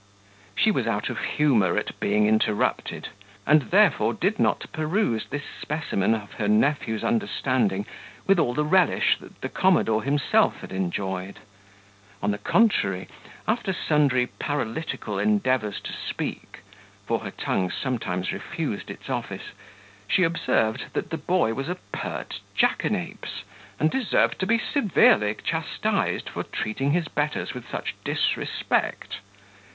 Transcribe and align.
She 0.55 0.71
was 0.71 0.87
out 0.87 1.11
of 1.11 1.19
humour 1.19 1.77
at 1.77 1.99
being 1.99 2.25
interrupted, 2.25 3.09
and 3.45 3.69
therefore 3.69 4.15
did 4.15 4.39
not 4.39 4.65
peruse 4.73 5.27
this 5.29 5.43
specimen 5.61 6.15
of 6.15 6.33
her 6.33 6.47
nephew's 6.47 7.03
understanding 7.03 7.85
with 8.25 8.39
all 8.39 8.55
the 8.55 8.65
relish 8.65 9.19
that 9.19 9.39
the 9.41 9.47
commodore 9.47 10.01
himself 10.01 10.61
had 10.61 10.71
enjoyed; 10.71 11.37
on 12.19 12.31
the 12.31 12.39
contrary, 12.39 13.09
after 13.47 13.73
sundry 13.73 14.25
paralytical 14.39 15.19
endeavours 15.19 15.79
to 15.81 15.93
speak 15.93 16.61
(for 17.05 17.19
her 17.19 17.29
tongue 17.29 17.69
sometimes 17.69 18.31
refused 18.31 18.89
its 18.89 19.07
office), 19.07 19.51
she 20.07 20.23
observed 20.23 20.85
that 20.93 21.11
the 21.11 21.17
boy 21.19 21.53
was 21.53 21.69
a 21.69 21.75
pert 21.91 22.39
jackanapes, 22.57 23.43
and 23.79 23.91
deserved 23.91 24.39
to 24.39 24.47
be 24.47 24.57
severely 24.57 25.35
chastised 25.43 26.27
for 26.27 26.41
treating 26.41 26.89
his 26.89 27.07
betters 27.07 27.53
with 27.53 27.69
such 27.69 27.93
disrespect. 28.03 29.17